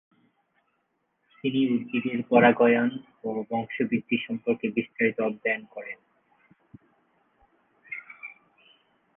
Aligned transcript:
তিনি 1.37 1.59
উদ্ভিদের 1.73 2.19
পরাগায়ন 2.29 2.89
ও 3.23 3.29
বংশবৃদ্ধি 3.49 4.17
সম্পর্কে 4.27 4.67
বিস্তারিত 4.69 5.17
অধ্যয়ন 5.21 5.63
করেন। 5.65 5.99